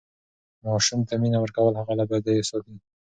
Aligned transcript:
ماسوم 0.63 1.01
ته 1.07 1.13
مینه 1.21 1.37
ورکول 1.41 1.73
هغه 1.79 1.93
له 1.99 2.03
بدیو 2.09 2.47
ساتي. 2.49 2.75